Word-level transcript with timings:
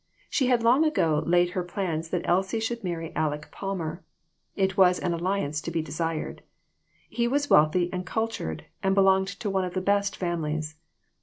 She 0.31 0.47
had 0.47 0.63
long 0.63 0.83
ago 0.83 1.21
laid 1.27 1.51
her 1.51 1.61
plans 1.63 2.09
that 2.09 2.23
Elsie 2.25 2.59
should 2.59 2.83
marry 2.83 3.11
Aleck 3.15 3.51
Palmer. 3.51 4.03
It 4.55 4.75
was 4.75 4.97
an 4.97 5.13
alliance 5.13 5.61
to 5.61 5.69
be 5.69 5.83
desired. 5.83 6.41
He 7.07 7.27
was 7.27 7.51
wealthy 7.51 7.87
and 7.93 8.03
cultured, 8.03 8.65
and 8.81 8.95
belonged 8.95 9.27
to 9.27 9.47
one 9.51 9.63
of 9.63 9.75
the 9.75 9.79
best 9.79 10.17
families. 10.17 10.75